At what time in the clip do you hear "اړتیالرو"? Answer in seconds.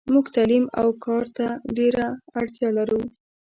2.39-3.01